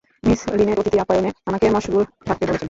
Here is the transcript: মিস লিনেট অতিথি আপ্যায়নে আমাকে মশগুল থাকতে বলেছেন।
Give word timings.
মিস 0.23 0.41
লিনেট 0.57 0.77
অতিথি 0.79 0.97
আপ্যায়নে 0.99 1.29
আমাকে 1.47 1.65
মশগুল 1.69 2.03
থাকতে 2.27 2.43
বলেছেন। 2.43 2.59